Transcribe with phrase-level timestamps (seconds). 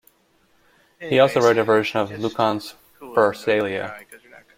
[0.99, 4.03] He also wrote a version of Lucan's Pharsalia.